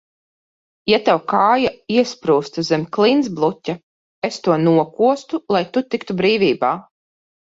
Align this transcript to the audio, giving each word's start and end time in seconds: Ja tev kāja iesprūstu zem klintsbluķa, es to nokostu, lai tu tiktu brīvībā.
Ja 0.91 0.97
tev 1.07 1.17
kāja 1.33 1.71
iesprūstu 1.97 2.63
zem 2.69 2.85
klintsbluķa, 2.97 3.75
es 4.31 4.39
to 4.47 4.57
nokostu, 4.63 5.41
lai 5.57 5.61
tu 5.77 5.85
tiktu 5.97 6.17
brīvībā. 6.23 6.73